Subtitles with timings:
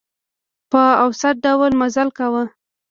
[0.71, 2.43] په اوسط ډول مزل کاوه.